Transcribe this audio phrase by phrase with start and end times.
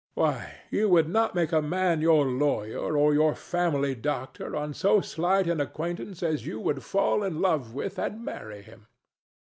[0.15, 4.99] Why, you would not make a man your lawyer or your family doctor on so
[4.99, 8.87] slight an acquaintance as you would fall in love with and marry him!